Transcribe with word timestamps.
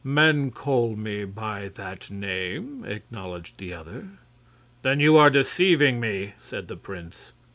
"Men 0.03 0.49
call 0.49 0.95
me 0.95 1.25
by 1.25 1.67
that 1.75 2.09
name," 2.09 2.83
acknowledged 2.85 3.59
the 3.59 3.73
other. 3.75 4.07
"Then 4.81 4.99
you 4.99 5.15
are 5.17 5.29
deceiving 5.29 5.99
me," 5.99 6.33
said 6.43 6.67
the 6.67 6.75
prince. 6.75 7.33